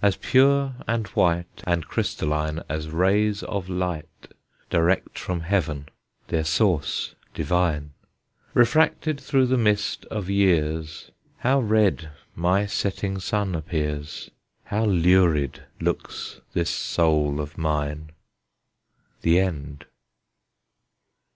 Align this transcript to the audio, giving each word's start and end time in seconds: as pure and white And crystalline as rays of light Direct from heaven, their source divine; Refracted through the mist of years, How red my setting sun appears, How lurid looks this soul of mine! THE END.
as 0.00 0.14
pure 0.18 0.76
and 0.86 1.08
white 1.08 1.64
And 1.66 1.88
crystalline 1.88 2.62
as 2.68 2.90
rays 2.90 3.42
of 3.42 3.68
light 3.68 4.32
Direct 4.70 5.18
from 5.18 5.40
heaven, 5.40 5.88
their 6.28 6.44
source 6.44 7.16
divine; 7.34 7.94
Refracted 8.54 9.18
through 9.18 9.46
the 9.46 9.58
mist 9.58 10.04
of 10.04 10.30
years, 10.30 11.10
How 11.38 11.58
red 11.58 12.12
my 12.36 12.66
setting 12.66 13.18
sun 13.18 13.56
appears, 13.56 14.30
How 14.62 14.84
lurid 14.84 15.64
looks 15.80 16.40
this 16.52 16.70
soul 16.70 17.40
of 17.40 17.58
mine! 17.58 18.12
THE 19.22 19.40
END. 19.40 19.86